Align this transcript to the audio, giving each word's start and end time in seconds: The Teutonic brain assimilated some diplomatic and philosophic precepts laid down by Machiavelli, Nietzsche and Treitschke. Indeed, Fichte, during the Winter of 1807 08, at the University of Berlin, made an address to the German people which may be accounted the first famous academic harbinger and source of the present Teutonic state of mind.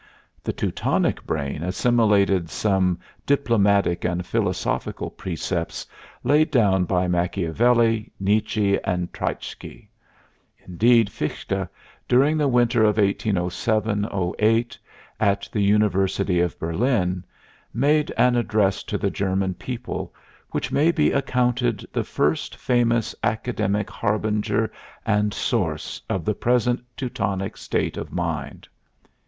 The 0.43 0.51
Teutonic 0.51 1.23
brain 1.27 1.61
assimilated 1.61 2.49
some 2.49 2.97
diplomatic 3.27 4.03
and 4.03 4.25
philosophic 4.25 4.95
precepts 5.15 5.85
laid 6.23 6.49
down 6.49 6.85
by 6.85 7.07
Machiavelli, 7.07 8.11
Nietzsche 8.19 8.79
and 8.83 9.13
Treitschke. 9.13 9.89
Indeed, 10.65 11.11
Fichte, 11.11 11.67
during 12.07 12.35
the 12.35 12.47
Winter 12.47 12.81
of 12.81 12.97
1807 12.97 14.09
08, 14.41 14.75
at 15.19 15.47
the 15.51 15.61
University 15.61 16.39
of 16.39 16.57
Berlin, 16.57 17.23
made 17.71 18.11
an 18.17 18.35
address 18.35 18.81
to 18.85 18.97
the 18.97 19.11
German 19.11 19.53
people 19.53 20.15
which 20.49 20.71
may 20.71 20.89
be 20.91 21.11
accounted 21.11 21.87
the 21.93 22.03
first 22.03 22.55
famous 22.55 23.13
academic 23.21 23.91
harbinger 23.91 24.71
and 25.05 25.31
source 25.31 26.01
of 26.09 26.25
the 26.25 26.33
present 26.33 26.83
Teutonic 26.97 27.55
state 27.55 27.97
of 27.97 28.11
mind. 28.11 28.67